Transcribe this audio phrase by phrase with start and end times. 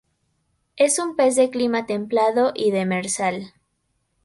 [0.77, 3.53] Es un pez de clima templado y demersal.